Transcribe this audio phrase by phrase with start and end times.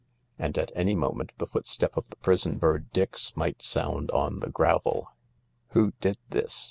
[0.39, 4.49] And at any moment the footstep of the prison bird Dix might sound on the
[4.49, 5.11] gravel.
[5.73, 6.59] "Who did this